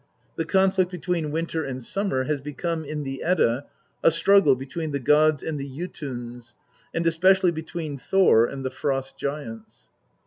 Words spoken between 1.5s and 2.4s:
and Summer